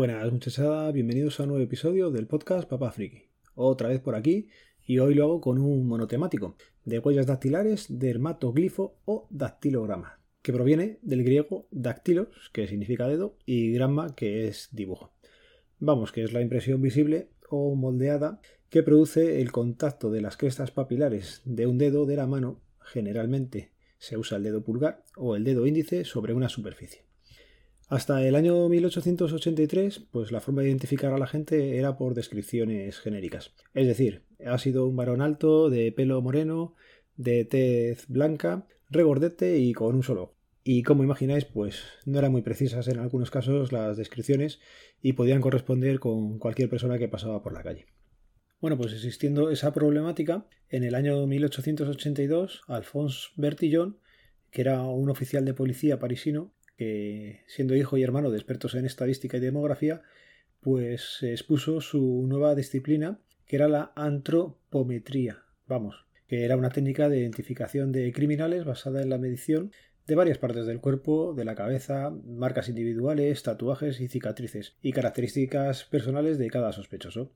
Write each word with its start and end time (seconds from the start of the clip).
Buenas 0.00 0.32
muchachada, 0.32 0.90
bienvenidos 0.92 1.38
a 1.38 1.42
un 1.42 1.50
nuevo 1.50 1.62
episodio 1.62 2.10
del 2.10 2.26
podcast 2.26 2.66
Papá 2.66 2.90
Friki. 2.90 3.28
Otra 3.54 3.88
vez 3.88 4.00
por 4.00 4.14
aquí 4.14 4.48
y 4.86 4.98
hoy 4.98 5.12
lo 5.12 5.24
hago 5.24 5.40
con 5.42 5.58
un 5.58 5.86
monotemático 5.86 6.56
de 6.86 7.00
huellas 7.00 7.26
dactilares, 7.26 7.84
dermatoglifo 7.90 8.96
o 9.04 9.26
dactilograma, 9.28 10.18
que 10.40 10.54
proviene 10.54 11.00
del 11.02 11.22
griego 11.22 11.68
dactilos, 11.70 12.28
que 12.54 12.66
significa 12.66 13.08
dedo, 13.08 13.36
y 13.44 13.72
gramma, 13.72 14.14
que 14.14 14.48
es 14.48 14.70
dibujo. 14.72 15.12
Vamos, 15.78 16.12
que 16.12 16.24
es 16.24 16.32
la 16.32 16.40
impresión 16.40 16.80
visible 16.80 17.28
o 17.50 17.74
moldeada 17.74 18.40
que 18.70 18.82
produce 18.82 19.42
el 19.42 19.52
contacto 19.52 20.10
de 20.10 20.22
las 20.22 20.38
crestas 20.38 20.70
papilares 20.70 21.42
de 21.44 21.66
un 21.66 21.76
dedo 21.76 22.06
de 22.06 22.16
la 22.16 22.26
mano, 22.26 22.62
generalmente 22.80 23.72
se 23.98 24.16
usa 24.16 24.38
el 24.38 24.44
dedo 24.44 24.64
pulgar 24.64 25.04
o 25.14 25.36
el 25.36 25.44
dedo 25.44 25.66
índice 25.66 26.06
sobre 26.06 26.32
una 26.32 26.48
superficie. 26.48 27.09
Hasta 27.90 28.24
el 28.24 28.36
año 28.36 28.68
1883, 28.68 30.06
pues 30.12 30.30
la 30.30 30.40
forma 30.40 30.62
de 30.62 30.68
identificar 30.68 31.12
a 31.12 31.18
la 31.18 31.26
gente 31.26 31.76
era 31.76 31.98
por 31.98 32.14
descripciones 32.14 33.00
genéricas. 33.00 33.52
Es 33.74 33.88
decir, 33.88 34.22
ha 34.46 34.58
sido 34.58 34.86
un 34.86 34.94
varón 34.94 35.20
alto, 35.20 35.70
de 35.70 35.90
pelo 35.90 36.22
moreno, 36.22 36.76
de 37.16 37.44
tez 37.44 38.06
blanca, 38.06 38.68
regordete 38.90 39.58
y 39.58 39.72
con 39.72 39.96
un 39.96 40.04
solo 40.04 40.36
Y 40.62 40.84
como 40.84 41.02
imagináis, 41.02 41.44
pues 41.46 41.82
no 42.06 42.20
eran 42.20 42.30
muy 42.30 42.42
precisas 42.42 42.86
en 42.86 43.00
algunos 43.00 43.32
casos 43.32 43.72
las 43.72 43.96
descripciones 43.96 44.60
y 45.02 45.14
podían 45.14 45.40
corresponder 45.40 45.98
con 45.98 46.38
cualquier 46.38 46.70
persona 46.70 46.96
que 46.96 47.08
pasaba 47.08 47.42
por 47.42 47.52
la 47.52 47.64
calle. 47.64 47.86
Bueno, 48.60 48.78
pues 48.78 48.92
existiendo 48.92 49.50
esa 49.50 49.72
problemática, 49.72 50.46
en 50.68 50.84
el 50.84 50.94
año 50.94 51.26
1882, 51.26 52.62
Alphonse 52.68 53.30
Bertillon, 53.34 53.98
que 54.52 54.60
era 54.60 54.80
un 54.84 55.10
oficial 55.10 55.44
de 55.44 55.54
policía 55.54 55.98
parisino, 55.98 56.52
que 56.80 57.42
siendo 57.46 57.76
hijo 57.76 57.98
y 57.98 58.02
hermano 58.02 58.30
de 58.30 58.38
expertos 58.38 58.74
en 58.74 58.86
estadística 58.86 59.36
y 59.36 59.40
demografía, 59.40 60.00
pues 60.60 61.18
expuso 61.20 61.82
su 61.82 62.24
nueva 62.26 62.54
disciplina, 62.54 63.20
que 63.44 63.56
era 63.56 63.68
la 63.68 63.92
antropometría, 63.96 65.42
vamos, 65.66 66.06
que 66.26 66.42
era 66.42 66.56
una 66.56 66.70
técnica 66.70 67.10
de 67.10 67.18
identificación 67.18 67.92
de 67.92 68.10
criminales 68.12 68.64
basada 68.64 69.02
en 69.02 69.10
la 69.10 69.18
medición 69.18 69.72
de 70.06 70.14
varias 70.14 70.38
partes 70.38 70.64
del 70.64 70.80
cuerpo, 70.80 71.34
de 71.34 71.44
la 71.44 71.54
cabeza, 71.54 72.14
marcas 72.24 72.70
individuales, 72.70 73.42
tatuajes 73.42 74.00
y 74.00 74.08
cicatrices, 74.08 74.74
y 74.80 74.92
características 74.92 75.84
personales 75.84 76.38
de 76.38 76.48
cada 76.48 76.72
sospechoso. 76.72 77.30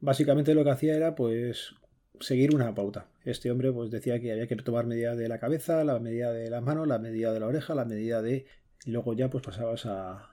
Básicamente 0.00 0.54
lo 0.54 0.64
que 0.64 0.70
hacía 0.70 0.96
era 0.96 1.14
pues 1.14 1.74
seguir 2.20 2.54
una 2.54 2.74
pauta. 2.74 3.10
Este 3.22 3.50
hombre 3.50 3.70
pues 3.70 3.90
decía 3.90 4.18
que 4.18 4.32
había 4.32 4.46
que 4.46 4.56
tomar 4.56 4.86
medida 4.86 5.14
de 5.14 5.28
la 5.28 5.38
cabeza, 5.38 5.84
la 5.84 5.98
medida 5.98 6.32
de 6.32 6.48
las 6.48 6.62
manos, 6.62 6.88
la 6.88 6.98
medida 6.98 7.34
de 7.34 7.40
la 7.40 7.48
oreja, 7.48 7.74
la 7.74 7.84
medida 7.84 8.22
de 8.22 8.46
y 8.84 8.90
luego 8.90 9.14
ya 9.14 9.30
pues 9.30 9.44
pasabas 9.44 9.86
a, 9.86 10.28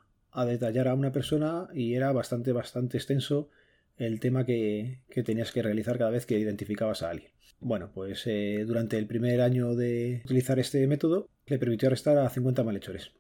detallar 0.46 0.88
a 0.88 0.94
una 0.94 1.12
persona 1.12 1.68
y 1.74 1.96
era 1.96 2.12
bastante, 2.12 2.52
bastante 2.52 2.98
extenso 2.98 3.50
el 3.98 4.20
tema 4.20 4.46
que, 4.46 5.00
tenías 5.26 5.52
que 5.52 5.62
realizar 5.62 5.98
cada 5.98 6.12
vez 6.12 6.26
que 6.26 6.40
identificabas 6.40 7.04
a 7.04 7.10
alguien. 7.10 7.32
Bueno, 7.60 7.92
pues 7.94 8.26
eh, 8.26 8.64
durante 8.66 8.98
el 8.98 9.06
primer 9.06 9.42
año 9.42 9.76
de 9.76 10.22
utilizar 10.24 10.60
este 10.60 10.88
método 10.88 11.28
le 11.46 11.60
permitió 11.60 11.88
arrestar 11.88 12.18
a 12.18 12.30
50 12.30 12.64
malhechores. 12.64 13.12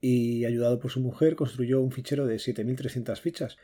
Y 0.00 0.44
ayudado 0.44 0.78
por 0.78 0.92
su 0.92 1.00
mujer 1.00 1.34
construyó 1.34 1.80
un 1.80 1.90
fichero 1.90 2.26
de 2.26 2.36
7.300 2.36 3.18
fichas 3.18 3.56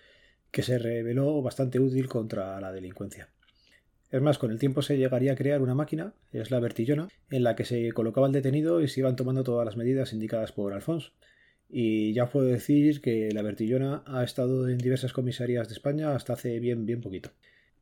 que 0.51 0.63
se 0.63 0.79
reveló 0.79 1.41
bastante 1.43 1.79
útil 1.79 2.09
contra 2.09 2.61
la 2.61 2.73
delincuencia. 2.73 3.29
Es 4.11 4.23
más, 4.23 4.39
con 4.39 4.51
el 4.51 4.59
tiempo 4.59 4.83
se 4.83 4.97
llegaría 4.97 5.33
a 5.33 5.37
crear 5.37 5.61
una 5.61 5.75
máquina, 5.75 6.15
es 6.33 6.51
la 6.51 6.61
vertillona, 6.61 7.09
en 7.31 7.43
la 7.43 7.57
que 7.57 7.65
se 7.65 7.91
colocaba 7.93 8.27
el 8.27 8.33
detenido 8.33 8.81
y 8.81 8.89
se 8.89 9.01
iban 9.01 9.17
tomando 9.17 9.43
todas 9.43 9.65
las 9.65 9.77
medidas 9.77 10.13
indicadas 10.13 10.53
por 10.53 10.73
Alfonso. 10.73 11.13
Y 11.69 12.13
ya 12.13 12.29
puedo 12.29 12.47
decir 12.47 13.01
que 13.01 13.31
la 13.33 13.43
Bertillona 13.43 14.05
ha 14.07 14.23
estado 14.23 14.69
en 14.69 14.79
diversas 14.79 15.13
comisarías 15.13 15.69
de 15.69 15.75
España 15.75 16.15
hasta 16.15 16.35
hace 16.35 16.61
bien, 16.61 16.87
bien 16.87 17.01
poquito. 17.01 17.31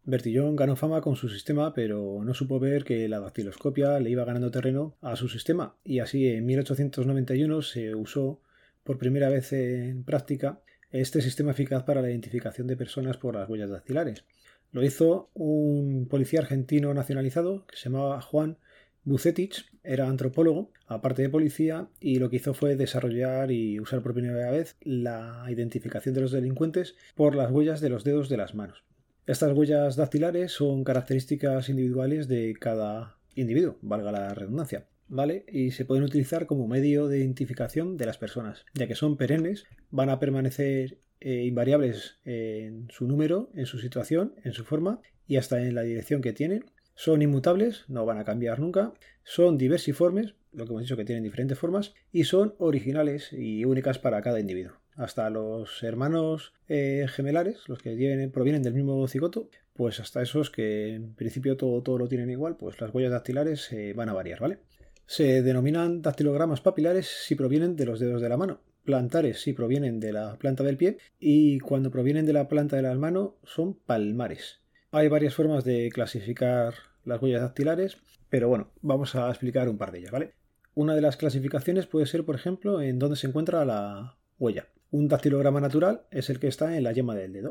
Bertillón 0.04 0.56
ganó 0.56 0.74
fama 0.74 1.00
con 1.00 1.14
su 1.14 1.28
sistema, 1.28 1.74
pero 1.74 2.22
no 2.24 2.34
supo 2.34 2.58
ver 2.58 2.84
que 2.84 3.08
la 3.08 3.20
dactiloscopia 3.20 4.00
le 4.00 4.10
iba 4.10 4.24
ganando 4.24 4.50
terreno 4.50 4.96
a 5.00 5.14
su 5.14 5.28
sistema, 5.28 5.76
y 5.84 6.00
así 6.00 6.26
en 6.26 6.44
1891 6.46 7.62
se 7.62 7.94
usó 7.94 8.40
por 8.82 8.98
primera 8.98 9.28
vez 9.28 9.52
en 9.52 10.02
práctica 10.02 10.60
este 10.90 11.22
sistema 11.22 11.52
eficaz 11.52 11.84
para 11.84 12.02
la 12.02 12.10
identificación 12.10 12.66
de 12.66 12.76
personas 12.76 13.16
por 13.16 13.34
las 13.34 13.48
huellas 13.48 13.70
dactilares. 13.70 14.24
Lo 14.72 14.82
hizo 14.82 15.30
un 15.34 16.06
policía 16.08 16.40
argentino 16.40 16.94
nacionalizado 16.94 17.66
que 17.66 17.76
se 17.76 17.84
llamaba 17.84 18.22
Juan 18.22 18.56
Bucetich, 19.04 19.66
era 19.84 20.08
antropólogo, 20.08 20.70
aparte 20.86 21.20
de 21.20 21.28
policía, 21.28 21.88
y 22.00 22.18
lo 22.18 22.30
que 22.30 22.36
hizo 22.36 22.54
fue 22.54 22.76
desarrollar 22.76 23.50
y 23.50 23.78
usar 23.80 24.00
por 24.02 24.14
primera 24.14 24.50
vez 24.50 24.76
la 24.80 25.44
identificación 25.50 26.14
de 26.14 26.22
los 26.22 26.32
delincuentes 26.32 26.94
por 27.14 27.34
las 27.34 27.50
huellas 27.50 27.82
de 27.82 27.90
los 27.90 28.02
dedos 28.02 28.30
de 28.30 28.38
las 28.38 28.54
manos. 28.54 28.82
Estas 29.26 29.52
huellas 29.52 29.96
dactilares 29.96 30.52
son 30.52 30.84
características 30.84 31.68
individuales 31.68 32.26
de 32.26 32.54
cada 32.58 33.18
individuo, 33.34 33.76
valga 33.82 34.10
la 34.10 34.34
redundancia. 34.34 34.86
¿Vale? 35.08 35.44
Y 35.52 35.72
se 35.72 35.84
pueden 35.84 36.04
utilizar 36.04 36.46
como 36.46 36.66
medio 36.66 37.06
de 37.06 37.18
identificación 37.18 37.98
de 37.98 38.06
las 38.06 38.16
personas, 38.16 38.64
ya 38.72 38.86
que 38.86 38.94
son 38.94 39.18
perennes, 39.18 39.66
van 39.90 40.08
a 40.08 40.18
permanecer 40.18 41.00
eh, 41.24 41.44
invariables 41.44 42.18
en 42.24 42.88
su 42.90 43.06
número, 43.06 43.50
en 43.54 43.66
su 43.66 43.78
situación, 43.78 44.34
en 44.44 44.52
su 44.52 44.64
forma 44.64 45.00
y 45.26 45.36
hasta 45.36 45.62
en 45.62 45.74
la 45.74 45.82
dirección 45.82 46.20
que 46.20 46.32
tienen. 46.32 46.64
Son 46.94 47.22
inmutables, 47.22 47.84
no 47.88 48.04
van 48.04 48.18
a 48.18 48.24
cambiar 48.24 48.58
nunca. 48.58 48.92
Son 49.24 49.56
diversiformes, 49.56 50.34
lo 50.52 50.64
que 50.64 50.70
hemos 50.70 50.82
dicho 50.82 50.96
que 50.96 51.04
tienen 51.04 51.24
diferentes 51.24 51.58
formas. 51.58 51.94
Y 52.12 52.24
son 52.24 52.54
originales 52.58 53.32
y 53.32 53.64
únicas 53.64 53.98
para 53.98 54.20
cada 54.20 54.40
individuo. 54.40 54.74
Hasta 54.94 55.30
los 55.30 55.82
hermanos 55.82 56.52
eh, 56.68 57.06
gemelares, 57.08 57.68
los 57.68 57.78
que 57.78 58.30
provienen 58.32 58.62
del 58.62 58.74
mismo 58.74 59.06
cigoto, 59.08 59.48
pues 59.72 60.00
hasta 60.00 60.20
esos 60.20 60.50
que 60.50 60.94
en 60.94 61.14
principio 61.14 61.56
todo, 61.56 61.82
todo 61.82 61.98
lo 61.98 62.08
tienen 62.08 62.30
igual, 62.30 62.56
pues 62.56 62.78
las 62.80 62.92
huellas 62.92 63.12
dactilares 63.12 63.70
van 63.94 64.10
a 64.10 64.12
variar, 64.12 64.40
¿vale? 64.40 64.58
Se 65.06 65.42
denominan 65.42 66.02
dactilogramas 66.02 66.60
papilares 66.60 67.06
si 67.06 67.34
provienen 67.34 67.74
de 67.74 67.86
los 67.86 68.00
dedos 68.00 68.20
de 68.20 68.28
la 68.28 68.36
mano, 68.36 68.60
plantares 68.84 69.40
si 69.40 69.52
provienen 69.52 70.00
de 70.00 70.12
la 70.12 70.36
planta 70.36 70.64
del 70.64 70.76
pie 70.76 70.98
y 71.18 71.58
cuando 71.60 71.90
provienen 71.90 72.26
de 72.26 72.32
la 72.32 72.48
planta 72.48 72.76
de 72.76 72.82
la 72.82 72.94
mano 72.94 73.36
son 73.44 73.74
palmares. 73.74 74.60
Hay 74.90 75.08
varias 75.08 75.34
formas 75.34 75.64
de 75.64 75.90
clasificar 75.90 76.74
las 77.04 77.20
huellas 77.20 77.40
dactilares, 77.40 77.98
pero 78.28 78.48
bueno, 78.48 78.70
vamos 78.80 79.14
a 79.14 79.28
explicar 79.28 79.68
un 79.68 79.78
par 79.78 79.92
de 79.92 80.00
ellas, 80.00 80.12
¿vale? 80.12 80.34
Una 80.74 80.94
de 80.94 81.00
las 81.00 81.16
clasificaciones 81.16 81.86
puede 81.86 82.06
ser, 82.06 82.24
por 82.24 82.34
ejemplo, 82.34 82.80
en 82.80 82.98
dónde 82.98 83.16
se 83.16 83.26
encuentra 83.26 83.64
la 83.64 84.16
huella. 84.38 84.68
Un 84.90 85.08
dactilograma 85.08 85.60
natural 85.60 86.02
es 86.10 86.30
el 86.30 86.38
que 86.38 86.48
está 86.48 86.76
en 86.76 86.84
la 86.84 86.92
yema 86.92 87.14
del 87.14 87.32
dedo 87.32 87.50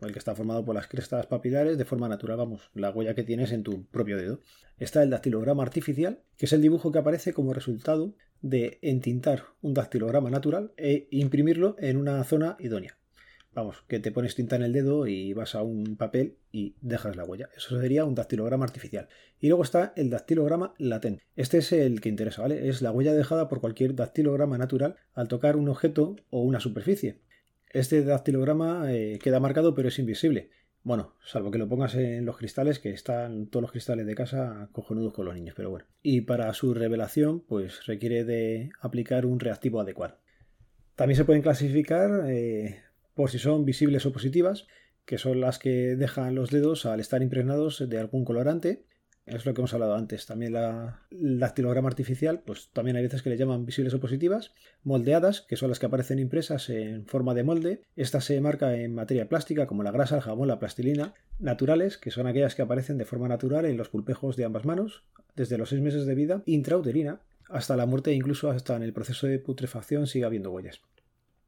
el 0.00 0.12
que 0.12 0.18
está 0.18 0.34
formado 0.34 0.64
por 0.64 0.74
las 0.74 0.88
crestas 0.88 1.26
papilares 1.26 1.78
de 1.78 1.84
forma 1.84 2.08
natural, 2.08 2.36
vamos, 2.36 2.70
la 2.74 2.90
huella 2.90 3.14
que 3.14 3.22
tienes 3.22 3.52
en 3.52 3.62
tu 3.62 3.84
propio 3.86 4.16
dedo. 4.16 4.40
Está 4.78 5.02
el 5.02 5.10
dactilograma 5.10 5.62
artificial, 5.62 6.20
que 6.36 6.46
es 6.46 6.52
el 6.52 6.62
dibujo 6.62 6.92
que 6.92 6.98
aparece 6.98 7.32
como 7.32 7.54
resultado 7.54 8.14
de 8.42 8.78
entintar 8.82 9.44
un 9.62 9.74
dactilograma 9.74 10.30
natural 10.30 10.72
e 10.76 11.08
imprimirlo 11.10 11.76
en 11.78 11.96
una 11.96 12.22
zona 12.24 12.56
idónea. 12.60 12.98
Vamos, 13.56 13.84
que 13.88 14.00
te 14.00 14.12
pones 14.12 14.34
tinta 14.34 14.56
en 14.56 14.62
el 14.62 14.74
dedo 14.74 15.06
y 15.06 15.32
vas 15.32 15.54
a 15.54 15.62
un 15.62 15.96
papel 15.96 16.36
y 16.52 16.74
dejas 16.82 17.16
la 17.16 17.24
huella. 17.24 17.48
Eso 17.56 17.80
sería 17.80 18.04
un 18.04 18.14
dactilograma 18.14 18.66
artificial. 18.66 19.08
Y 19.40 19.48
luego 19.48 19.62
está 19.62 19.94
el 19.96 20.10
dactilograma 20.10 20.74
latente. 20.76 21.22
Este 21.36 21.58
es 21.58 21.72
el 21.72 22.02
que 22.02 22.10
interesa, 22.10 22.42
¿vale? 22.42 22.68
Es 22.68 22.82
la 22.82 22.92
huella 22.92 23.14
dejada 23.14 23.48
por 23.48 23.62
cualquier 23.62 23.94
dactilograma 23.94 24.58
natural 24.58 24.96
al 25.14 25.28
tocar 25.28 25.56
un 25.56 25.70
objeto 25.70 26.16
o 26.28 26.42
una 26.42 26.60
superficie. 26.60 27.22
Este 27.76 28.02
dactilograma 28.02 28.90
eh, 28.90 29.18
queda 29.22 29.38
marcado 29.38 29.74
pero 29.74 29.88
es 29.88 29.98
invisible. 29.98 30.48
Bueno, 30.82 31.12
salvo 31.22 31.50
que 31.50 31.58
lo 31.58 31.68
pongas 31.68 31.94
en 31.94 32.24
los 32.24 32.38
cristales, 32.38 32.78
que 32.78 32.88
están 32.88 33.48
todos 33.48 33.60
los 33.60 33.70
cristales 33.70 34.06
de 34.06 34.14
casa 34.14 34.70
cojonudos 34.72 35.12
con 35.12 35.26
los 35.26 35.34
niños, 35.34 35.54
pero 35.54 35.68
bueno. 35.68 35.84
Y 36.02 36.22
para 36.22 36.50
su 36.54 36.72
revelación, 36.72 37.40
pues 37.40 37.84
requiere 37.84 38.24
de 38.24 38.70
aplicar 38.80 39.26
un 39.26 39.40
reactivo 39.40 39.78
adecuado. 39.78 40.16
También 40.94 41.18
se 41.18 41.26
pueden 41.26 41.42
clasificar 41.42 42.24
eh, 42.30 42.80
por 43.12 43.28
si 43.28 43.38
son 43.38 43.66
visibles 43.66 44.06
o 44.06 44.12
positivas, 44.12 44.66
que 45.04 45.18
son 45.18 45.42
las 45.42 45.58
que 45.58 45.96
dejan 45.96 46.34
los 46.34 46.50
dedos 46.50 46.86
al 46.86 47.00
estar 47.00 47.20
impregnados 47.20 47.86
de 47.86 47.98
algún 47.98 48.24
colorante, 48.24 48.86
es 49.26 49.44
lo 49.44 49.52
que 49.52 49.60
hemos 49.60 49.74
hablado 49.74 49.96
antes. 49.96 50.26
También 50.26 50.52
la, 50.52 51.00
dactilograma 51.10 51.88
artificial, 51.88 52.42
pues 52.44 52.70
también 52.72 52.96
hay 52.96 53.02
veces 53.02 53.22
que 53.22 53.30
le 53.30 53.36
llaman 53.36 53.66
visibles 53.66 53.92
o 53.94 54.00
positivas. 54.00 54.52
Moldeadas, 54.84 55.42
que 55.42 55.56
son 55.56 55.68
las 55.68 55.78
que 55.78 55.86
aparecen 55.86 56.18
impresas 56.18 56.70
en 56.70 57.06
forma 57.06 57.34
de 57.34 57.44
molde. 57.44 57.82
Esta 57.96 58.20
se 58.20 58.40
marca 58.40 58.76
en 58.76 58.94
materia 58.94 59.28
plástica, 59.28 59.66
como 59.66 59.82
la 59.82 59.90
grasa, 59.90 60.16
el 60.16 60.22
jabón, 60.22 60.48
la 60.48 60.58
plastilina. 60.58 61.14
Naturales, 61.38 61.98
que 61.98 62.10
son 62.10 62.26
aquellas 62.26 62.54
que 62.54 62.62
aparecen 62.62 62.98
de 62.98 63.04
forma 63.04 63.28
natural 63.28 63.66
en 63.66 63.76
los 63.76 63.88
pulpejos 63.88 64.36
de 64.36 64.44
ambas 64.44 64.64
manos, 64.64 65.02
desde 65.34 65.58
los 65.58 65.70
seis 65.70 65.82
meses 65.82 66.06
de 66.06 66.14
vida. 66.14 66.42
Intrauterina, 66.46 67.20
hasta 67.48 67.76
la 67.76 67.86
muerte 67.86 68.12
e 68.12 68.14
incluso 68.14 68.50
hasta 68.50 68.76
en 68.76 68.82
el 68.82 68.92
proceso 68.92 69.26
de 69.26 69.38
putrefacción 69.38 70.06
sigue 70.06 70.24
habiendo 70.24 70.52
huellas. 70.52 70.80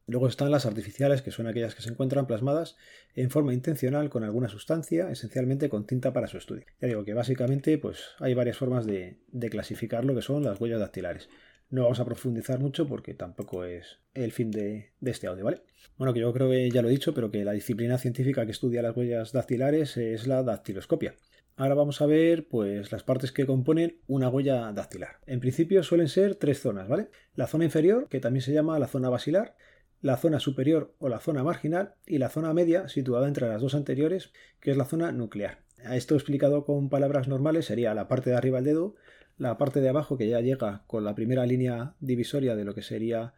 Luego 0.09 0.27
están 0.27 0.49
las 0.49 0.65
artificiales, 0.65 1.21
que 1.21 1.29
son 1.29 1.45
aquellas 1.45 1.75
que 1.75 1.83
se 1.83 1.89
encuentran 1.89 2.25
plasmadas 2.25 2.77
en 3.13 3.29
forma 3.29 3.53
intencional 3.53 4.09
con 4.09 4.23
alguna 4.23 4.49
sustancia, 4.49 5.11
esencialmente 5.11 5.69
con 5.69 5.85
tinta 5.85 6.13
para 6.13 6.25
su 6.25 6.37
estudio. 6.37 6.65
Ya 6.81 6.87
digo 6.87 7.05
que 7.05 7.13
básicamente 7.13 7.77
pues, 7.77 7.99
hay 8.17 8.33
varias 8.33 8.57
formas 8.57 8.87
de, 8.87 9.19
clasificar 9.51 10.05
lo 10.05 10.15
que 10.15 10.23
son 10.23 10.43
las 10.43 10.59
huellas 10.59 10.79
dactilares. 10.79 11.29
No 11.69 11.83
vamos 11.83 11.99
a 11.99 12.05
profundizar 12.05 12.59
mucho 12.59 12.87
porque 12.87 13.13
tampoco 13.13 13.63
es 13.63 13.99
el 14.15 14.31
fin 14.31 14.49
de, 14.49 14.93
este 15.01 15.27
audio, 15.27 15.45
¿vale? 15.45 15.61
Bueno, 15.95 16.11
que 16.11 16.21
yo 16.21 16.33
creo 16.33 16.49
que 16.49 16.71
ya 16.71 16.81
lo 16.81 16.87
he 16.87 16.91
dicho, 16.91 17.13
pero 17.13 17.29
que 17.29 17.45
la 17.45 17.51
disciplina 17.51 17.99
científica 17.99 18.45
que 18.45 18.51
estudia 18.51 18.81
las 18.81 18.97
huellas 18.97 19.31
dactilares 19.31 19.95
es 19.95 20.25
la 20.25 20.41
dactiloscopia. 20.41 21.13
Ahora 21.55 21.75
vamos 21.75 22.01
a 22.01 22.07
ver 22.07 22.47
pues 22.47 22.91
las 22.91 23.03
partes 23.03 23.31
que 23.31 23.45
componen 23.45 23.99
una 24.07 24.29
huella 24.29 24.71
dactilar. 24.71 25.19
En 25.27 25.39
principio 25.39 25.83
suelen 25.83 26.07
ser 26.07 26.33
tres 26.33 26.61
zonas, 26.61 26.87
¿vale? 26.87 27.09
La 27.35 27.45
zona 27.45 27.65
inferior, 27.65 28.07
que 28.09 28.19
también 28.19 28.41
se 28.41 28.53
llama 28.53 28.79
la 28.79 28.87
zona 28.87 29.09
basilar, 29.09 29.55
la 30.01 30.17
zona 30.17 30.39
superior 30.39 30.93
o 30.99 31.09
la 31.09 31.19
zona 31.19 31.43
marginal 31.43 31.95
y 32.05 32.17
la 32.17 32.29
zona 32.29 32.53
media 32.53 32.87
situada 32.87 33.27
entre 33.27 33.47
las 33.47 33.61
dos 33.61 33.75
anteriores, 33.75 34.31
que 34.59 34.71
es 34.71 34.77
la 34.77 34.85
zona 34.85 35.11
nuclear. 35.11 35.59
Esto 35.91 36.15
explicado 36.15 36.65
con 36.65 36.89
palabras 36.89 37.27
normales 37.27 37.65
sería 37.65 37.93
la 37.93 38.07
parte 38.07 38.29
de 38.29 38.35
arriba 38.35 38.57
del 38.57 38.65
dedo, 38.65 38.95
la 39.37 39.57
parte 39.57 39.81
de 39.81 39.89
abajo 39.89 40.17
que 40.17 40.27
ya 40.27 40.41
llega 40.41 40.83
con 40.87 41.03
la 41.03 41.15
primera 41.15 41.45
línea 41.45 41.95
divisoria 41.99 42.55
de 42.55 42.65
lo 42.65 42.75
que 42.75 42.81
sería 42.81 43.33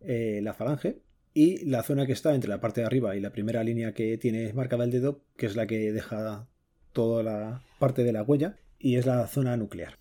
eh, 0.00 0.40
la 0.42 0.52
falange 0.52 1.00
y 1.32 1.64
la 1.66 1.82
zona 1.82 2.06
que 2.06 2.12
está 2.12 2.34
entre 2.34 2.50
la 2.50 2.60
parte 2.60 2.80
de 2.80 2.86
arriba 2.86 3.16
y 3.16 3.20
la 3.20 3.30
primera 3.30 3.64
línea 3.64 3.92
que 3.92 4.18
tiene 4.18 4.52
marcada 4.52 4.84
el 4.84 4.90
dedo, 4.90 5.22
que 5.36 5.46
es 5.46 5.56
la 5.56 5.66
que 5.66 5.92
deja 5.92 6.46
toda 6.92 7.22
la 7.22 7.62
parte 7.78 8.04
de 8.04 8.12
la 8.12 8.22
huella 8.22 8.56
y 8.78 8.96
es 8.96 9.06
la 9.06 9.26
zona 9.26 9.56
nuclear. 9.56 9.98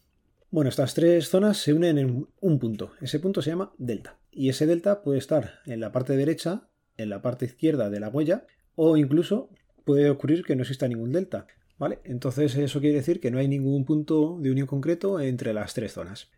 Bueno, 0.56 0.70
estas 0.70 0.94
tres 0.94 1.28
zonas 1.28 1.58
se 1.58 1.74
unen 1.74 1.98
en 1.98 2.30
un 2.40 2.60
punto. 2.60 2.94
Ese 3.02 3.20
punto 3.20 3.42
se 3.42 3.50
llama 3.50 3.74
delta. 3.78 4.20
Y 4.32 4.48
ese 4.48 4.66
delta 4.66 5.02
puede 5.02 5.18
estar 5.18 5.56
en 5.66 5.82
la 5.82 5.92
parte 5.92 6.16
derecha, 6.16 6.70
en 6.96 7.10
la 7.10 7.22
parte 7.22 7.44
izquierda 7.44 7.90
de 7.90 8.00
la 8.00 8.08
huella, 8.08 8.46
o 8.74 8.96
incluso 8.96 9.50
puede 9.84 10.10
ocurrir 10.10 10.46
que 10.46 10.56
no 10.56 10.62
exista 10.62 10.88
ningún 10.88 11.12
delta. 11.12 11.46
¿Vale? 11.78 12.00
Entonces 12.06 12.56
eso 12.56 12.80
quiere 12.80 12.96
decir 12.96 13.20
que 13.20 13.32
no 13.32 13.40
hay 13.40 13.50
ningún 13.50 13.84
punto 13.84 14.38
de 14.40 14.50
unión 14.50 14.66
concreto 14.66 15.20
entre 15.20 15.54
las 15.54 15.74
tres 15.74 15.92
zonas. 15.92 16.32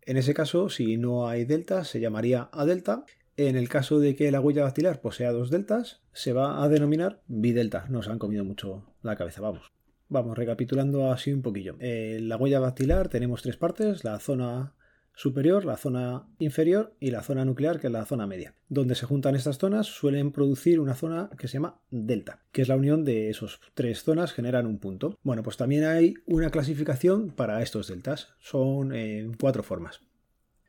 En 0.00 0.16
ese 0.16 0.32
caso, 0.32 0.70
si 0.70 0.96
no 0.96 1.28
hay 1.28 1.44
delta, 1.44 1.84
se 1.84 2.00
llamaría 2.00 2.48
A 2.50 2.64
delta. 2.64 3.04
En 3.36 3.56
el 3.56 3.68
caso 3.68 4.00
de 4.00 4.16
que 4.16 4.30
la 4.30 4.40
huella 4.40 4.62
dactilar 4.62 5.02
posea 5.02 5.32
dos 5.32 5.50
deltas, 5.50 6.00
se 6.14 6.32
va 6.32 6.64
a 6.64 6.68
denominar 6.70 7.20
bidelta. 7.26 7.84
Nos 7.90 8.08
han 8.08 8.18
comido 8.18 8.42
mucho 8.42 8.86
la 9.02 9.16
cabeza, 9.16 9.42
vamos. 9.42 9.74
Vamos, 10.08 10.36
recapitulando 10.36 11.10
así 11.10 11.32
un 11.32 11.42
poquillo. 11.42 11.76
En 11.80 12.28
la 12.28 12.36
huella 12.36 12.60
dactilar 12.60 13.08
tenemos 13.08 13.42
tres 13.42 13.56
partes, 13.56 14.04
la 14.04 14.18
zona 14.20 14.74
superior, 15.14 15.64
la 15.64 15.76
zona 15.76 16.26
inferior 16.38 16.94
y 17.00 17.10
la 17.10 17.22
zona 17.22 17.44
nuclear, 17.44 17.80
que 17.80 17.86
es 17.86 17.92
la 17.92 18.04
zona 18.04 18.26
media. 18.26 18.54
Donde 18.68 18.94
se 18.94 19.06
juntan 19.06 19.36
estas 19.36 19.58
zonas 19.58 19.86
suelen 19.86 20.32
producir 20.32 20.80
una 20.80 20.94
zona 20.94 21.30
que 21.38 21.48
se 21.48 21.54
llama 21.54 21.80
delta, 21.90 22.44
que 22.52 22.62
es 22.62 22.68
la 22.68 22.76
unión 22.76 23.04
de 23.04 23.30
esos 23.30 23.60
tres 23.74 24.02
zonas, 24.02 24.32
generan 24.32 24.66
un 24.66 24.78
punto. 24.78 25.18
Bueno, 25.22 25.42
pues 25.42 25.56
también 25.56 25.84
hay 25.84 26.14
una 26.26 26.50
clasificación 26.50 27.30
para 27.30 27.62
estos 27.62 27.88
deltas. 27.88 28.34
Son 28.40 28.94
en 28.94 29.34
cuatro 29.34 29.62
formas. 29.62 30.00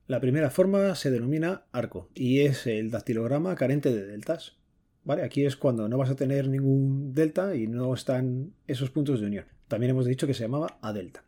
La 0.08 0.22
primera 0.22 0.52
forma 0.52 0.94
se 0.94 1.10
denomina 1.10 1.66
arco 1.72 2.10
y 2.14 2.42
es 2.42 2.68
el 2.68 2.92
dactilograma 2.92 3.56
carente 3.56 3.92
de 3.92 4.06
deltas. 4.06 4.58
Aquí 5.07 5.46
es 5.46 5.56
cuando 5.56 5.88
no 5.88 5.98
vas 5.98 6.10
a 6.10 6.16
tener 6.16 6.48
ningún 6.50 7.13
delta 7.13 7.56
y 7.56 7.68
no 7.68 7.94
están 7.94 8.54
esos 8.68 8.90
puntos 8.90 9.19
de 9.19 9.28
unión. 9.28 9.46
También 9.68 9.92
hemos 9.92 10.06
dicho 10.06 10.28
que 10.28 10.34
se 10.34 10.44
llamaba 10.44 10.78
A 10.81 10.94
delta. 10.94 11.24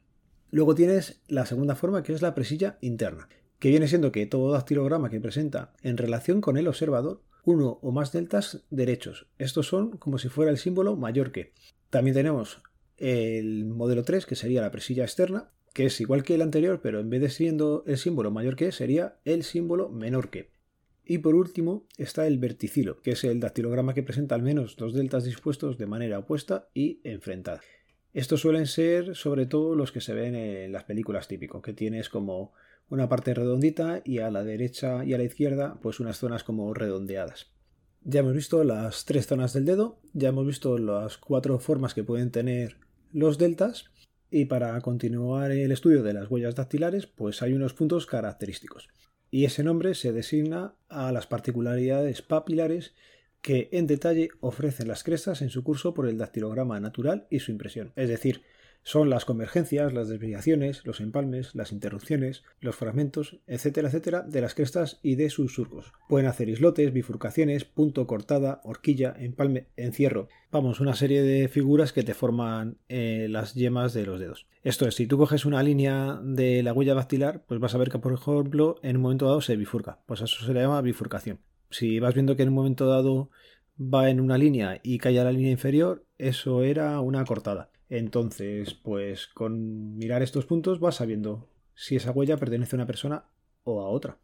Luego 0.49 0.75
tienes 0.75 1.21
la 1.27 1.45
segunda 1.45 1.75
forma 1.75 2.03
que 2.03 2.13
es 2.13 2.21
la 2.21 2.33
presilla 2.33 2.77
interna, 2.81 3.29
que 3.59 3.69
viene 3.69 3.87
siendo 3.87 4.11
que 4.11 4.25
todo 4.25 4.51
dactilograma 4.51 5.09
que 5.09 5.19
presenta 5.19 5.73
en 5.81 5.97
relación 5.97 6.41
con 6.41 6.57
el 6.57 6.67
observador 6.67 7.21
uno 7.43 7.79
o 7.81 7.91
más 7.91 8.11
deltas 8.11 8.65
derechos. 8.69 9.27
Estos 9.37 9.67
son 9.67 9.97
como 9.97 10.17
si 10.17 10.27
fuera 10.27 10.51
el 10.51 10.57
símbolo 10.57 10.97
mayor 10.97 11.31
que. 11.31 11.53
También 11.89 12.15
tenemos 12.15 12.61
el 12.97 13.65
modelo 13.65 14.03
3, 14.03 14.25
que 14.25 14.35
sería 14.35 14.61
la 14.61 14.71
presilla 14.71 15.03
externa, 15.03 15.49
que 15.73 15.85
es 15.85 16.01
igual 16.01 16.23
que 16.23 16.35
el 16.35 16.41
anterior, 16.41 16.81
pero 16.81 16.99
en 16.99 17.09
vez 17.09 17.21
de 17.21 17.29
siendo 17.29 17.83
el 17.87 17.97
símbolo 17.97 18.31
mayor 18.31 18.55
que, 18.55 18.71
sería 18.71 19.17
el 19.23 19.43
símbolo 19.43 19.89
menor 19.89 20.29
que. 20.29 20.49
Y 21.09 21.19
por 21.19 21.35
último 21.35 21.87
está 21.97 22.27
el 22.27 22.37
verticilo, 22.37 23.01
que 23.01 23.11
es 23.11 23.23
el 23.23 23.39
dactilograma 23.39 23.93
que 23.93 24.03
presenta 24.03 24.35
al 24.35 24.41
menos 24.41 24.75
dos 24.75 24.93
deltas 24.93 25.23
dispuestos 25.23 25.77
de 25.77 25.85
manera 25.85 26.19
opuesta 26.19 26.67
y 26.73 26.99
enfrentada. 27.05 27.61
Estos 28.13 28.41
suelen 28.41 28.65
ser 28.65 29.15
sobre 29.15 29.45
todo 29.45 29.73
los 29.73 29.93
que 29.93 30.01
se 30.01 30.13
ven 30.13 30.35
en 30.35 30.73
las 30.73 30.83
películas 30.83 31.29
típicos, 31.29 31.61
que 31.61 31.71
tienes 31.71 32.09
como 32.09 32.51
una 32.89 33.07
parte 33.07 33.33
redondita 33.33 34.01
y 34.03 34.19
a 34.19 34.29
la 34.29 34.43
derecha 34.43 35.05
y 35.05 35.13
a 35.13 35.17
la 35.17 35.23
izquierda 35.23 35.79
pues 35.81 36.01
unas 36.01 36.17
zonas 36.17 36.43
como 36.43 36.73
redondeadas. 36.73 37.53
Ya 38.03 38.19
hemos 38.19 38.33
visto 38.33 38.65
las 38.65 39.05
tres 39.05 39.27
zonas 39.27 39.53
del 39.53 39.63
dedo, 39.63 40.01
ya 40.11 40.29
hemos 40.29 40.45
visto 40.45 40.77
las 40.77 41.17
cuatro 41.17 41.57
formas 41.59 41.93
que 41.93 42.03
pueden 42.03 42.31
tener 42.31 42.79
los 43.13 43.37
deltas 43.37 43.85
y 44.29 44.45
para 44.45 44.81
continuar 44.81 45.51
el 45.51 45.71
estudio 45.71 46.03
de 46.03 46.13
las 46.13 46.29
huellas 46.29 46.55
dactilares 46.55 47.07
pues 47.07 47.41
hay 47.41 47.53
unos 47.53 47.73
puntos 47.73 48.05
característicos 48.05 48.89
y 49.31 49.45
ese 49.45 49.63
nombre 49.63 49.95
se 49.95 50.11
designa 50.13 50.75
a 50.89 51.11
las 51.11 51.27
particularidades 51.27 52.21
papilares 52.21 52.93
que 53.41 53.69
en 53.71 53.87
detalle 53.87 54.29
ofrecen 54.39 54.87
las 54.87 55.03
crestas 55.03 55.41
en 55.41 55.49
su 55.49 55.63
curso 55.63 55.93
por 55.93 56.07
el 56.07 56.17
dactilograma 56.17 56.79
natural 56.79 57.27
y 57.29 57.39
su 57.39 57.51
impresión, 57.51 57.93
es 57.95 58.09
decir, 58.09 58.43
son 58.83 59.09
las 59.09 59.25
convergencias, 59.25 59.93
las 59.93 60.07
desviaciones, 60.07 60.85
los 60.85 61.01
empalmes, 61.01 61.55
las 61.55 61.71
interrupciones, 61.71 62.43
los 62.61 62.75
fragmentos, 62.75 63.39
etcétera, 63.45 63.89
etcétera, 63.89 64.21
de 64.21 64.41
las 64.41 64.55
crestas 64.55 64.99
y 65.03 65.15
de 65.15 65.29
sus 65.29 65.53
surcos. 65.53 65.91
Pueden 66.07 66.27
hacer 66.27 66.49
islotes, 66.49 66.93
bifurcaciones, 66.93 67.65
punto, 67.65 68.07
cortada, 68.07 68.61
horquilla, 68.63 69.13
empalme, 69.17 69.67
encierro. 69.75 70.29
Vamos, 70.51 70.79
una 70.79 70.95
serie 70.95 71.21
de 71.21 71.49
figuras 71.49 71.91
que 71.91 72.03
te 72.03 72.13
forman 72.13 72.77
eh, 72.87 73.27
las 73.29 73.53
yemas 73.55 73.93
de 73.93 74.05
los 74.05 74.19
dedos. 74.19 74.47
Esto 74.63 74.87
es, 74.87 74.95
si 74.95 75.07
tú 75.07 75.17
coges 75.17 75.45
una 75.45 75.63
línea 75.63 76.19
de 76.23 76.63
la 76.63 76.73
huella 76.73 76.93
dactilar, 76.93 77.43
pues 77.45 77.59
vas 77.59 77.75
a 77.75 77.77
ver 77.77 77.89
que, 77.89 77.99
por 77.99 78.13
ejemplo, 78.13 78.77
en 78.83 78.95
un 78.95 79.01
momento 79.01 79.25
dado 79.25 79.41
se 79.41 79.55
bifurca. 79.55 79.99
Pues 80.05 80.21
eso 80.21 80.45
se 80.45 80.53
le 80.53 80.61
llama 80.61 80.81
bifurcación. 80.81 81.39
Si 81.69 81.99
vas 81.99 82.13
viendo 82.13 82.35
que 82.35 82.43
en 82.43 82.49
un 82.49 82.55
momento 82.55 82.87
dado 82.87 83.29
va 83.79 84.09
en 84.09 84.19
una 84.19 84.37
línea 84.37 84.79
y 84.83 84.97
cae 84.97 85.19
a 85.19 85.23
la 85.23 85.31
línea 85.31 85.51
inferior, 85.51 86.05
eso 86.17 86.63
era 86.63 86.99
una 87.01 87.23
cortada. 87.25 87.69
Entonces, 87.89 88.73
pues 88.73 89.27
con 89.27 89.97
mirar 89.97 90.21
estos 90.21 90.45
puntos 90.45 90.79
vas 90.79 90.95
sabiendo 90.95 91.49
si 91.73 91.95
esa 91.95 92.11
huella 92.11 92.37
pertenece 92.37 92.75
a 92.75 92.79
una 92.79 92.87
persona 92.87 93.25
o 93.63 93.81
a 93.81 93.89
otra. 93.89 94.17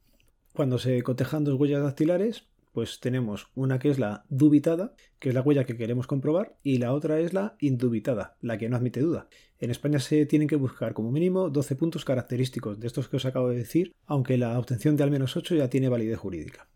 Cuando 0.53 0.77
se 0.77 1.01
cotejan 1.01 1.43
dos 1.43 1.59
huellas 1.59 1.83
dactilares, 1.83 2.47
pues 2.73 2.99
tenemos 2.99 3.49
una 3.55 3.79
que 3.79 3.89
es 3.89 3.99
la 3.99 4.25
dubitada, 4.29 4.95
que 5.19 5.29
es 5.29 5.35
la 5.35 5.41
huella 5.41 5.63
que 5.63 5.77
queremos 5.77 6.07
comprobar, 6.07 6.57
y 6.63 6.79
la 6.79 6.91
otra 6.93 7.19
es 7.19 7.33
la 7.33 7.55
indubitada, 7.59 8.35
la 8.41 8.57
que 8.57 8.67
no 8.67 8.75
admite 8.75 8.99
duda. 8.99 9.29
En 9.59 9.69
España 9.69 9.99
se 9.99 10.25
tienen 10.25 10.47
que 10.47 10.55
buscar 10.55 10.93
como 10.93 11.11
mínimo 11.11 11.49
12 11.49 11.75
puntos 11.75 12.03
característicos 12.03 12.79
de 12.79 12.87
estos 12.87 13.07
que 13.07 13.17
os 13.17 13.25
acabo 13.25 13.49
de 13.49 13.57
decir, 13.57 13.93
aunque 14.05 14.37
la 14.37 14.57
obtención 14.57 14.97
de 14.97 15.03
al 15.03 15.11
menos 15.11 15.37
8 15.37 15.55
ya 15.55 15.69
tiene 15.69 15.89
validez 15.89 16.17
jurídica. 16.17 16.67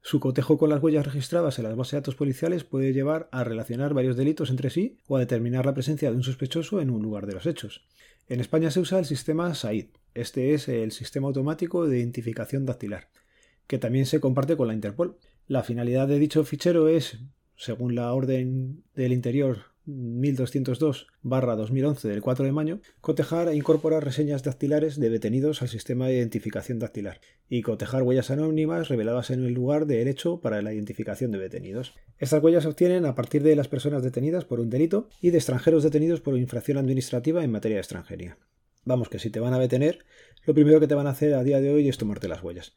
Su 0.00 0.20
cotejo 0.20 0.58
con 0.58 0.70
las 0.70 0.82
huellas 0.82 1.04
registradas 1.04 1.58
en 1.58 1.64
las 1.64 1.76
bases 1.76 1.92
de 1.92 1.96
datos 1.98 2.14
policiales 2.14 2.64
puede 2.64 2.92
llevar 2.92 3.28
a 3.32 3.44
relacionar 3.44 3.94
varios 3.94 4.16
delitos 4.16 4.50
entre 4.50 4.70
sí 4.70 4.96
o 5.06 5.16
a 5.16 5.20
determinar 5.20 5.66
la 5.66 5.74
presencia 5.74 6.10
de 6.10 6.16
un 6.16 6.22
sospechoso 6.22 6.80
en 6.80 6.90
un 6.90 7.02
lugar 7.02 7.26
de 7.26 7.34
los 7.34 7.46
hechos. 7.46 7.84
En 8.28 8.40
España 8.40 8.70
se 8.70 8.80
usa 8.80 8.98
el 8.98 9.04
sistema 9.04 9.54
SAID. 9.54 9.86
Este 10.14 10.54
es 10.54 10.68
el 10.68 10.92
Sistema 10.92 11.28
Automático 11.28 11.86
de 11.86 11.98
Identificación 11.98 12.66
Dactilar, 12.66 13.08
que 13.66 13.78
también 13.78 14.06
se 14.06 14.20
comparte 14.20 14.56
con 14.56 14.68
la 14.68 14.74
Interpol. 14.74 15.18
La 15.46 15.62
finalidad 15.62 16.08
de 16.08 16.18
dicho 16.18 16.44
fichero 16.44 16.88
es, 16.88 17.18
según 17.56 17.94
la 17.94 18.12
Orden 18.12 18.84
del 18.94 19.12
Interior 19.12 19.67
1202-2011 19.88 22.02
del 22.02 22.20
4 22.20 22.44
de 22.44 22.52
mayo, 22.52 22.80
cotejar 23.00 23.48
e 23.48 23.56
incorporar 23.56 24.04
reseñas 24.04 24.42
dactilares 24.42 25.00
de 25.00 25.08
detenidos 25.10 25.62
al 25.62 25.68
sistema 25.68 26.06
de 26.06 26.18
identificación 26.18 26.78
dactilar 26.78 27.20
y 27.48 27.62
cotejar 27.62 28.02
huellas 28.02 28.30
anónimas 28.30 28.88
reveladas 28.88 29.30
en 29.30 29.44
el 29.44 29.54
lugar 29.54 29.86
de 29.86 30.08
hecho 30.08 30.40
para 30.40 30.62
la 30.62 30.74
identificación 30.74 31.30
de 31.30 31.38
detenidos. 31.38 31.94
Estas 32.18 32.42
huellas 32.42 32.64
se 32.64 32.68
obtienen 32.68 33.06
a 33.06 33.14
partir 33.14 33.42
de 33.42 33.56
las 33.56 33.68
personas 33.68 34.02
detenidas 34.02 34.44
por 34.44 34.60
un 34.60 34.68
delito 34.70 35.08
y 35.20 35.30
de 35.30 35.38
extranjeros 35.38 35.82
detenidos 35.82 36.20
por 36.20 36.36
infracción 36.36 36.78
administrativa 36.78 37.42
en 37.42 37.50
materia 37.50 37.76
de 37.76 37.82
extranjería. 37.82 38.38
Vamos, 38.84 39.08
que 39.08 39.18
si 39.18 39.30
te 39.30 39.40
van 39.40 39.54
a 39.54 39.58
detener, 39.58 40.04
lo 40.44 40.54
primero 40.54 40.80
que 40.80 40.86
te 40.86 40.94
van 40.94 41.06
a 41.06 41.10
hacer 41.10 41.34
a 41.34 41.44
día 41.44 41.60
de 41.60 41.70
hoy 41.70 41.88
es 41.88 41.98
tomarte 41.98 42.28
las 42.28 42.42
huellas. 42.42 42.74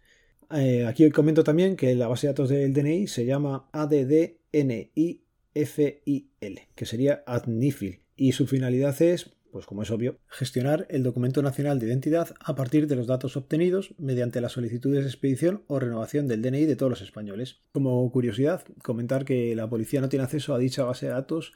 Eh, 0.53 0.85
aquí 0.85 1.09
comento 1.11 1.43
también 1.43 1.75
que 1.75 1.95
la 1.95 2.07
base 2.07 2.27
de 2.27 2.33
datos 2.33 2.49
del 2.49 2.73
DNI 2.73 3.07
se 3.07 3.25
llama 3.25 3.69
ADDNI 3.71 5.21
FIL, 5.53 6.59
que 6.75 6.85
sería 6.85 7.23
ADNIFIL, 7.25 7.99
y 8.15 8.31
su 8.33 8.47
finalidad 8.47 9.01
es, 9.01 9.31
pues 9.51 9.65
como 9.65 9.83
es 9.83 9.91
obvio, 9.91 10.17
gestionar 10.27 10.87
el 10.89 11.03
documento 11.03 11.41
nacional 11.41 11.79
de 11.79 11.87
identidad 11.87 12.33
a 12.39 12.55
partir 12.55 12.87
de 12.87 12.95
los 12.95 13.07
datos 13.07 13.35
obtenidos 13.37 13.93
mediante 13.97 14.41
las 14.41 14.53
solicitudes 14.53 15.03
de 15.03 15.09
expedición 15.09 15.63
o 15.67 15.79
renovación 15.79 16.27
del 16.27 16.41
DNI 16.41 16.65
de 16.65 16.75
todos 16.75 16.89
los 16.89 17.01
españoles. 17.01 17.61
Como 17.73 18.09
curiosidad, 18.11 18.63
comentar 18.83 19.25
que 19.25 19.55
la 19.55 19.69
policía 19.69 20.01
no 20.01 20.09
tiene 20.09 20.23
acceso 20.23 20.53
a 20.53 20.59
dicha 20.59 20.83
base 20.83 21.07
de 21.07 21.13
datos 21.13 21.53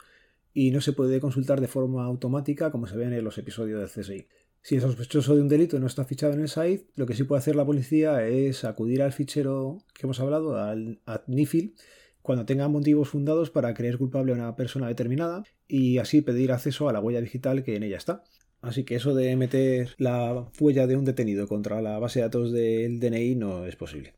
y 0.52 0.70
no 0.70 0.80
se 0.80 0.92
puede 0.92 1.20
consultar 1.20 1.60
de 1.60 1.68
forma 1.68 2.04
automática 2.04 2.70
como 2.70 2.86
se 2.86 2.96
ve 2.96 3.04
en 3.04 3.24
los 3.24 3.38
episodios 3.38 3.78
del 3.78 4.04
CSI. 4.04 4.26
Si 4.62 4.74
el 4.74 4.80
sospechoso 4.80 5.36
de 5.36 5.42
un 5.42 5.48
delito 5.48 5.78
no 5.78 5.86
está 5.86 6.04
fichado 6.04 6.32
en 6.32 6.40
el 6.40 6.48
SAID, 6.48 6.80
lo 6.96 7.06
que 7.06 7.14
sí 7.14 7.22
puede 7.22 7.38
hacer 7.38 7.54
la 7.54 7.64
policía 7.64 8.26
es 8.26 8.64
acudir 8.64 9.00
al 9.00 9.12
fichero 9.12 9.78
que 9.94 10.06
hemos 10.06 10.18
hablado, 10.18 10.58
al 10.58 10.98
ADNIFIL, 11.06 11.76
cuando 12.26 12.44
tenga 12.44 12.66
motivos 12.66 13.08
fundados 13.08 13.50
para 13.50 13.72
creer 13.72 13.98
culpable 13.98 14.32
a 14.32 14.34
una 14.34 14.56
persona 14.56 14.88
determinada 14.88 15.44
y 15.68 15.98
así 15.98 16.22
pedir 16.22 16.50
acceso 16.50 16.88
a 16.88 16.92
la 16.92 16.98
huella 16.98 17.20
digital 17.20 17.62
que 17.62 17.76
en 17.76 17.84
ella 17.84 17.98
está. 17.98 18.24
Así 18.60 18.82
que 18.82 18.96
eso 18.96 19.14
de 19.14 19.36
meter 19.36 19.94
la 19.96 20.50
huella 20.58 20.88
de 20.88 20.96
un 20.96 21.04
detenido 21.04 21.46
contra 21.46 21.80
la 21.80 22.00
base 22.00 22.18
de 22.18 22.24
datos 22.24 22.50
del 22.50 22.98
DNI 22.98 23.36
no 23.36 23.64
es 23.64 23.76
posible. 23.76 24.14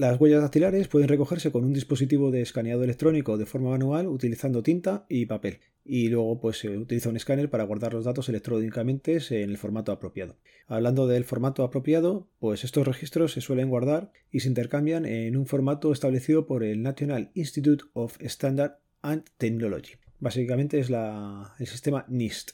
Las 0.00 0.18
huellas 0.18 0.40
dactilares 0.40 0.88
pueden 0.88 1.08
recogerse 1.08 1.52
con 1.52 1.62
un 1.62 1.74
dispositivo 1.74 2.30
de 2.30 2.40
escaneado 2.40 2.82
electrónico 2.82 3.36
de 3.36 3.44
forma 3.44 3.68
manual 3.68 4.06
utilizando 4.06 4.62
tinta 4.62 5.04
y 5.10 5.26
papel. 5.26 5.60
Y 5.84 6.08
luego 6.08 6.40
pues 6.40 6.56
se 6.56 6.70
utiliza 6.78 7.10
un 7.10 7.18
escáner 7.18 7.50
para 7.50 7.64
guardar 7.64 7.92
los 7.92 8.06
datos 8.06 8.26
electrónicamente 8.30 9.18
en 9.28 9.50
el 9.50 9.58
formato 9.58 9.92
apropiado. 9.92 10.38
Hablando 10.66 11.06
del 11.06 11.24
formato 11.24 11.64
apropiado, 11.64 12.30
pues 12.38 12.64
estos 12.64 12.86
registros 12.86 13.34
se 13.34 13.42
suelen 13.42 13.68
guardar 13.68 14.10
y 14.30 14.40
se 14.40 14.48
intercambian 14.48 15.04
en 15.04 15.36
un 15.36 15.44
formato 15.44 15.92
establecido 15.92 16.46
por 16.46 16.64
el 16.64 16.80
National 16.80 17.30
Institute 17.34 17.84
of 17.92 18.16
Standard 18.20 18.78
and 19.02 19.24
Technology. 19.36 19.96
Básicamente 20.18 20.78
es 20.78 20.88
el 20.88 21.66
sistema 21.66 22.06
NIST, 22.08 22.52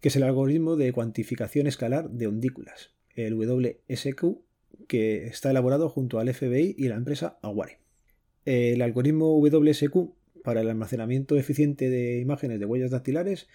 que 0.00 0.08
es 0.08 0.16
el 0.16 0.22
algoritmo 0.22 0.76
de 0.76 0.94
cuantificación 0.94 1.66
escalar 1.66 2.08
de 2.08 2.26
ondículas, 2.26 2.94
el 3.14 3.34
WSQ 3.34 4.45
que 4.88 5.26
está 5.26 5.50
elaborado 5.50 5.88
junto 5.88 6.18
al 6.18 6.32
FBI 6.32 6.74
y 6.78 6.88
la 6.88 6.96
empresa 6.96 7.38
Aware. 7.42 7.78
El 8.44 8.82
algoritmo 8.82 9.38
WSQ 9.40 10.12
para 10.44 10.60
el 10.60 10.68
almacenamiento 10.68 11.36
eficiente 11.36 11.90
de 11.90 12.20
imágenes 12.20 12.60
de 12.60 12.66
huellas 12.66 12.92
dactilares 12.92 13.48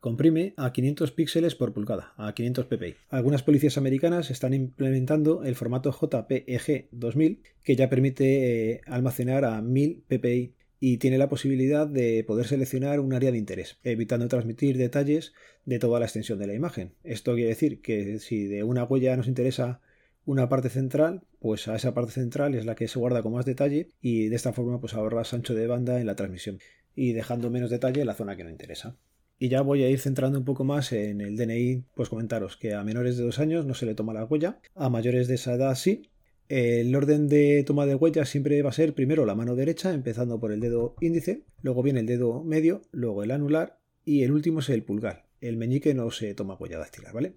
comprime 0.00 0.54
a 0.56 0.72
500 0.72 1.12
píxeles 1.12 1.54
por 1.54 1.72
pulgada, 1.72 2.14
a 2.16 2.34
500 2.34 2.66
ppi. 2.66 2.94
Algunas 3.10 3.42
policías 3.42 3.78
americanas 3.78 4.30
están 4.30 4.54
implementando 4.54 5.44
el 5.44 5.54
formato 5.54 5.92
JPEG 5.92 6.88
2000 6.90 7.42
que 7.62 7.76
ya 7.76 7.88
permite 7.88 8.72
eh, 8.72 8.80
almacenar 8.86 9.44
a 9.44 9.60
1000 9.60 10.04
ppi 10.08 10.54
y 10.80 10.96
tiene 10.96 11.18
la 11.18 11.28
posibilidad 11.28 11.86
de 11.86 12.24
poder 12.24 12.46
seleccionar 12.46 13.00
un 13.00 13.12
área 13.12 13.30
de 13.30 13.38
interés, 13.38 13.78
evitando 13.84 14.28
transmitir 14.28 14.78
detalles 14.78 15.34
de 15.66 15.78
toda 15.78 16.00
la 16.00 16.06
extensión 16.06 16.38
de 16.38 16.46
la 16.46 16.54
imagen. 16.54 16.94
Esto 17.04 17.34
quiere 17.34 17.50
decir 17.50 17.82
que 17.82 18.18
si 18.18 18.46
de 18.46 18.64
una 18.64 18.84
huella 18.84 19.14
nos 19.16 19.28
interesa 19.28 19.82
una 20.30 20.48
parte 20.48 20.68
central, 20.68 21.24
pues 21.40 21.66
a 21.66 21.74
esa 21.74 21.92
parte 21.92 22.12
central 22.12 22.54
es 22.54 22.64
la 22.64 22.76
que 22.76 22.86
se 22.86 23.00
guarda 23.00 23.20
con 23.20 23.32
más 23.32 23.44
detalle 23.44 23.88
y 24.00 24.28
de 24.28 24.36
esta 24.36 24.52
forma 24.52 24.80
pues 24.80 24.94
ahorras 24.94 25.34
ancho 25.34 25.54
de 25.54 25.66
banda 25.66 26.00
en 26.00 26.06
la 26.06 26.14
transmisión 26.14 26.60
y 26.94 27.12
dejando 27.12 27.50
menos 27.50 27.68
detalle 27.68 28.02
en 28.02 28.06
la 28.06 28.14
zona 28.14 28.36
que 28.36 28.44
no 28.44 28.50
interesa. 28.50 28.96
Y 29.40 29.48
ya 29.48 29.62
voy 29.62 29.82
a 29.82 29.88
ir 29.88 29.98
centrando 29.98 30.38
un 30.38 30.44
poco 30.44 30.62
más 30.62 30.92
en 30.92 31.20
el 31.20 31.36
DNI, 31.36 31.84
pues 31.94 32.08
comentaros 32.08 32.56
que 32.56 32.74
a 32.74 32.84
menores 32.84 33.16
de 33.16 33.24
dos 33.24 33.40
años 33.40 33.66
no 33.66 33.74
se 33.74 33.86
le 33.86 33.96
toma 33.96 34.14
la 34.14 34.24
huella, 34.24 34.60
a 34.76 34.88
mayores 34.88 35.26
de 35.26 35.34
esa 35.34 35.54
edad 35.54 35.74
sí. 35.74 36.02
El 36.48 36.94
orden 36.94 37.26
de 37.26 37.64
toma 37.66 37.86
de 37.86 37.96
huella 37.96 38.24
siempre 38.24 38.62
va 38.62 38.70
a 38.70 38.72
ser 38.72 38.94
primero 38.94 39.26
la 39.26 39.34
mano 39.34 39.56
derecha, 39.56 39.92
empezando 39.92 40.38
por 40.38 40.52
el 40.52 40.60
dedo 40.60 40.94
índice, 41.00 41.42
luego 41.62 41.82
viene 41.82 42.00
el 42.00 42.06
dedo 42.06 42.44
medio, 42.44 42.82
luego 42.92 43.24
el 43.24 43.32
anular 43.32 43.80
y 44.04 44.22
el 44.22 44.30
último 44.30 44.60
es 44.60 44.68
el 44.68 44.84
pulgar. 44.84 45.26
El 45.40 45.56
meñique 45.56 45.94
no 45.94 46.10
se 46.12 46.34
toma 46.34 46.54
huella 46.54 46.78
dactilar, 46.78 47.14
¿vale? 47.14 47.34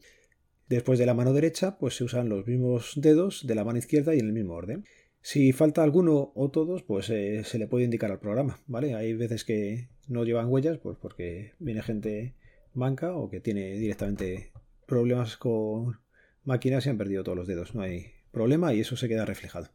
Después 0.73 0.97
de 0.97 1.05
la 1.05 1.13
mano 1.13 1.33
derecha, 1.33 1.77
pues 1.77 1.95
se 1.95 2.03
usan 2.03 2.29
los 2.29 2.47
mismos 2.47 2.93
dedos 2.95 3.45
de 3.45 3.53
la 3.53 3.63
mano 3.63 3.77
izquierda 3.77 4.15
y 4.15 4.19
en 4.19 4.25
el 4.25 4.33
mismo 4.33 4.55
orden. 4.55 4.85
Si 5.21 5.53
falta 5.53 5.83
alguno 5.83 6.31
o 6.33 6.49
todos, 6.49 6.81
pues 6.81 7.11
eh, 7.11 7.43
se 7.43 7.59
le 7.59 7.67
puede 7.67 7.85
indicar 7.85 8.09
al 8.09 8.19
programa, 8.19 8.59
¿vale? 8.65 8.95
Hay 8.95 9.13
veces 9.13 9.45
que 9.45 9.89
no 10.07 10.23
llevan 10.23 10.49
huellas, 10.49 10.79
pues 10.79 10.97
porque 10.99 11.53
viene 11.59 11.83
gente 11.83 12.35
manca 12.73 13.15
o 13.15 13.29
que 13.29 13.39
tiene 13.39 13.73
directamente 13.73 14.51
problemas 14.87 15.37
con 15.37 15.99
máquinas 16.43 16.87
y 16.87 16.89
han 16.89 16.97
perdido 16.97 17.23
todos 17.23 17.37
los 17.37 17.47
dedos. 17.47 17.75
No 17.75 17.83
hay 17.83 18.07
problema 18.31 18.73
y 18.73 18.79
eso 18.79 18.97
se 18.97 19.07
queda 19.07 19.25
reflejado. 19.25 19.69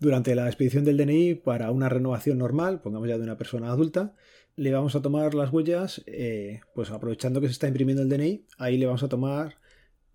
Durante 0.00 0.34
la 0.34 0.48
expedición 0.48 0.84
del 0.84 0.98
DNI, 0.98 1.36
para 1.36 1.70
una 1.70 1.88
renovación 1.88 2.36
normal, 2.36 2.82
pongamos 2.82 3.08
ya 3.08 3.16
de 3.16 3.24
una 3.24 3.38
persona 3.38 3.70
adulta, 3.70 4.14
le 4.54 4.70
vamos 4.70 4.96
a 4.96 5.00
tomar 5.00 5.32
las 5.32 5.50
huellas, 5.50 6.02
eh, 6.06 6.60
pues 6.74 6.90
aprovechando 6.90 7.40
que 7.40 7.46
se 7.46 7.52
está 7.52 7.68
imprimiendo 7.68 8.02
el 8.02 8.10
DNI, 8.10 8.44
ahí 8.58 8.76
le 8.76 8.84
vamos 8.84 9.02
a 9.02 9.08
tomar 9.08 9.61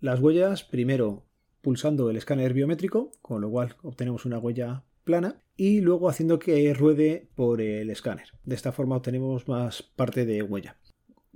las 0.00 0.20
huellas, 0.20 0.64
primero 0.64 1.24
pulsando 1.60 2.08
el 2.08 2.16
escáner 2.16 2.54
biométrico, 2.54 3.10
con 3.20 3.40
lo 3.40 3.50
cual 3.50 3.76
obtenemos 3.82 4.24
una 4.24 4.38
huella 4.38 4.84
plana, 5.04 5.42
y 5.56 5.80
luego 5.80 6.08
haciendo 6.08 6.38
que 6.38 6.72
ruede 6.72 7.28
por 7.34 7.60
el 7.60 7.90
escáner. 7.90 8.28
De 8.44 8.54
esta 8.54 8.72
forma 8.72 8.96
obtenemos 8.96 9.48
más 9.48 9.82
parte 9.82 10.24
de 10.24 10.42
huella. 10.42 10.76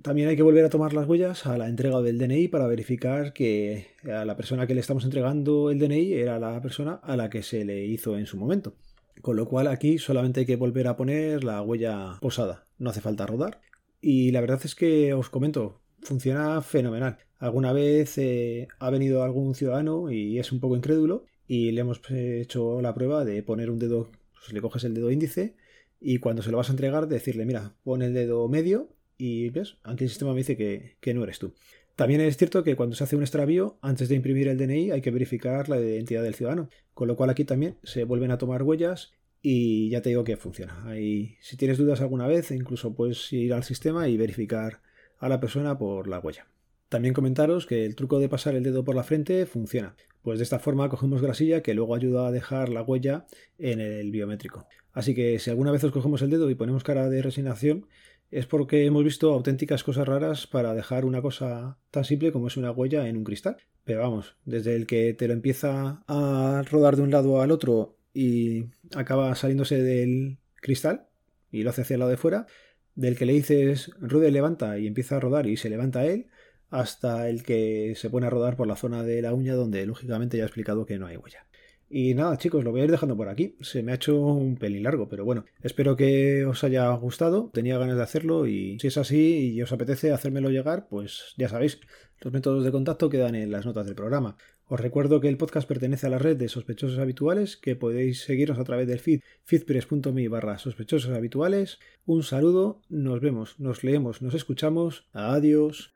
También 0.00 0.28
hay 0.28 0.37
que 0.37 0.42
volver 0.42 0.64
a 0.64 0.71
tomar 0.71 0.95
las 0.95 1.07
huellas 1.07 1.47
a 1.47 1.59
la 1.59 1.69
entrega 1.69 2.00
del 2.02 2.19
DNI 2.19 2.49
para 2.49 2.66
verificar 2.66 3.33
que 3.33 3.88
a 4.04 4.25
la 4.25 4.37
persona 4.37 4.66
que 4.66 4.75
le 4.75 4.81
estamos 4.81 5.04
entregando 5.04 5.71
el 5.71 5.78
DNI 5.78 6.14
era 6.14 6.38
la 6.38 6.61
persona 6.61 6.95
a 7.02 7.16
la 7.16 7.31
que 7.31 7.42
se 7.42 7.64
le 7.64 7.85
hizo 7.85 8.16
en 8.16 8.26
su 8.26 8.37
momento. 8.37 8.75
Con 9.21 9.37
lo 9.37 9.47
cual 9.47 9.66
aquí 9.69 9.99
solamente 9.99 10.40
hay 10.40 10.47
que 10.47 10.57
volver 10.57 10.88
a 10.88 10.97
poner 10.97 11.45
la 11.45 11.62
huella 11.62 12.16
posada. 12.21 12.66
No 12.78 12.90
hace 12.90 13.00
falta 13.00 13.26
rodar. 13.26 13.61
Y 14.00 14.33
la 14.33 14.40
verdad 14.40 14.61
es 14.64 14.75
que 14.75 15.14
os 15.14 15.28
comento, 15.31 15.82
funciona 16.02 16.61
fenomenal. 16.62 17.18
Alguna 17.38 17.73
vez 17.73 18.18
eh, 18.18 18.68
ha 18.78 18.90
venido 18.90 19.23
algún 19.23 19.54
ciudadano 19.54 20.11
y 20.11 20.38
es 20.38 20.52
un 20.52 20.61
poco 20.61 20.76
incrédulo 20.76 21.25
y 21.47 21.73
le 21.73 21.80
hemos 21.80 22.00
hecho 22.11 22.80
la 22.82 22.94
prueba 22.94 23.25
de 23.25 23.42
poner 23.42 23.71
un 23.71 23.78
dedo, 23.78 24.11
pues 24.32 24.52
le 24.52 24.61
coges 24.61 24.85
el 24.85 24.94
dedo 24.94 25.11
índice 25.11 25.54
y 26.00 26.18
cuando 26.18 26.42
se 26.42 26.50
lo 26.50 26.56
vas 26.56 26.68
a 26.68 26.73
entregar 26.73 27.09
decirle, 27.09 27.44
mira, 27.44 27.75
pon 27.85 28.02
el 28.02 28.14
dedo 28.14 28.49
medio 28.49 28.90
y 29.18 29.50
ves, 29.50 29.76
aquí 29.82 30.04
el 30.04 30.11
sistema 30.11 30.32
me 30.32 30.38
dice 30.38 30.56
que, 30.56 30.97
que 31.00 31.14
no 31.14 31.25
eres 31.25 31.38
tú. 31.38 31.54
También 31.97 32.21
es 32.21 32.37
cierto 32.37 32.64
que 32.64 32.75
cuando 32.75 32.97
se 32.97 33.04
hace 33.04 33.16
un 33.16 33.23
extravío, 33.23 33.78
antes 33.82 34.09
de 34.09 34.14
imprimir 34.14 34.49
el 34.49 34.56
DNI 34.56 34.90
hay 34.92 35.00
que 35.02 35.11
verificar 35.11 35.68
la 35.68 35.78
identidad 35.78 36.23
del 36.23 36.35
ciudadano, 36.35 36.71
con 36.94 37.06
lo 37.06 37.16
cual 37.16 37.30
aquí 37.30 37.44
también 37.44 37.76
se 37.82 38.04
vuelven 38.04 38.30
a 38.30 38.38
tomar 38.38 38.62
huellas 38.62 39.12
y 39.42 39.90
ya 39.90 40.00
te 40.00 40.09
digo 40.09 40.25
que 40.25 40.37
funciona. 40.37 40.82
Ahí, 40.87 41.37
si 41.40 41.56
tienes 41.56 41.76
dudas 41.76 42.00
alguna 42.00 42.26
vez, 42.26 42.50
incluso 42.50 42.94
puedes 42.94 43.32
ir 43.32 43.52
al 43.52 43.64
sistema 43.64 44.09
y 44.09 44.16
verificar 44.16 44.80
a 45.23 45.29
la 45.29 45.41
persona 45.41 45.79
por 45.79 46.09
la 46.09 46.19
huella. 46.19 46.49
También 46.88 47.14
comentaros 47.14 47.64
que 47.64 47.87
el 47.87 47.95
truco 47.95 48.19
de 48.19 48.29
pasar 48.29 48.57
el 48.57 48.64
dedo 48.64 48.85
por 48.85 48.97
la 48.97 49.05
frente 49.05 49.47
funciona, 49.47 49.95
pues 50.21 50.38
de 50.41 50.43
esta 50.43 50.59
forma 50.59 50.88
cogemos 50.88 51.23
grasilla 51.23 51.62
que 51.62 51.75
luego 51.75 51.95
ayuda 51.95 52.26
a 52.26 52.33
dejar 52.33 52.69
la 52.69 52.83
huella 52.83 53.25
en 53.57 53.81
el 53.81 54.11
biométrico. 54.11 54.67
Así 54.93 55.14
que 55.14 55.38
si 55.38 55.49
alguna 55.49 55.71
vez 55.71 55.85
os 55.85 55.93
cogemos 55.93 56.21
el 56.23 56.31
dedo 56.31 56.50
y 56.50 56.57
ponemos 56.57 56.83
cara 56.83 57.09
de 57.09 57.23
resignación, 57.23 57.87
es 58.33 58.47
porque 58.47 58.85
hemos 58.85 59.05
visto 59.05 59.33
auténticas 59.33 59.85
cosas 59.85 60.09
raras 60.09 60.49
para 60.49 60.75
dejar 60.75 61.05
una 61.05 61.23
cosa 61.23 61.79
tan 61.93 62.05
simple 62.05 62.33
como 62.33 62.49
es 62.49 62.57
una 62.57 62.73
huella 62.73 63.07
en 63.09 63.17
un 63.17 63.25
cristal. 63.25 63.59
Pero 63.85 64.00
vamos, 64.00 64.37
desde 64.45 64.75
el 64.75 64.87
que 64.87 65.14
te 65.14 65.29
lo 65.29 65.35
empieza 65.35 66.02
a 66.09 66.62
rodar 66.69 66.97
de 66.97 67.02
un 67.02 67.12
lado 67.12 67.41
al 67.41 67.52
otro 67.52 67.97
y 68.12 68.64
acaba 68.97 69.35
saliéndose 69.37 69.81
del 69.83 70.38
cristal 70.57 71.07
y 71.52 71.62
lo 71.62 71.71
hace 71.71 71.83
hacia 71.83 71.95
el 71.95 72.00
lado 72.00 72.11
de 72.11 72.17
fuera, 72.17 72.47
del 72.95 73.17
que 73.17 73.27
le 73.27 73.33
dices 73.33 73.91
ruede 74.01 74.31
levanta 74.31 74.79
y 74.79 74.87
empieza 74.87 75.17
a 75.17 75.21
rodar 75.21 75.47
y 75.47 75.57
se 75.57 75.71
levanta 75.71 76.05
él, 76.05 76.27
hasta 76.71 77.29
el 77.29 77.43
que 77.43 77.95
se 77.97 78.11
pone 78.11 78.27
a 78.27 78.31
rodar 78.31 78.57
por 78.57 78.67
la 78.67 78.77
zona 78.77 79.03
de 79.03 79.23
la 79.23 79.35
uña 79.35 79.55
donde 79.55 79.85
lógicamente 79.87 80.39
ya 80.39 80.45
he 80.45 80.47
explicado 80.47 80.87
que 80.87 80.99
no 80.99 81.07
hay 81.07 81.17
huella. 81.17 81.47
Y 81.95 82.15
nada, 82.15 82.39
chicos, 82.39 82.65
lo 82.65 82.71
voy 82.71 82.81
a 82.81 82.85
ir 82.85 82.91
dejando 82.91 83.19
por 83.19 83.29
aquí. 83.29 83.55
Se 83.61 83.83
me 83.83 83.93
ha 83.93 83.97
hecho 83.97 84.19
un 84.19 84.57
pelín 84.57 84.83
largo, 84.85 85.11
pero 85.11 85.27
bueno, 85.27 85.45
espero 85.63 85.95
que 85.95 86.47
os 86.47 86.65
haya 86.65 86.89
gustado. 86.93 87.51
Tenía 87.53 87.77
ganas 87.77 87.97
de 87.97 88.03
hacerlo 88.03 88.47
y 88.47 88.79
si 88.81 88.87
es 88.87 88.97
así 88.97 89.53
y 89.53 89.61
os 89.61 89.73
apetece 89.73 90.11
hacérmelo 90.11 90.49
llegar, 90.49 90.89
pues 90.89 91.35
ya 91.37 91.51
sabéis, 91.51 91.81
los 92.23 92.33
métodos 92.33 92.64
de 92.64 92.71
contacto 92.71 93.11
quedan 93.11 93.35
en 93.35 93.50
las 93.50 93.67
notas 93.67 93.87
del 93.87 93.97
programa. 93.97 94.37
Os 94.67 94.81
recuerdo 94.81 95.21
que 95.21 95.29
el 95.29 95.37
podcast 95.37 95.69
pertenece 95.69 96.07
a 96.07 96.11
la 96.11 96.19
red 96.19 96.37
de 96.37 96.49
sospechosos 96.49 96.99
habituales, 96.99 97.57
que 97.57 97.76
podéis 97.76 98.23
seguirnos 98.23 98.59
a 98.59 98.64
través 98.64 98.87
del 98.87 99.00
feed 99.00 99.21
feedpress.me 99.45 100.29
barra 100.29 100.59
sospechosos 100.59 101.11
habituales. 101.11 101.79
Un 102.07 102.23
saludo, 102.23 102.81
nos 102.88 103.21
vemos, 103.21 103.59
nos 103.59 103.83
leemos, 103.83 104.23
nos 104.23 104.35
escuchamos. 104.35 105.09
Adiós. 105.12 105.93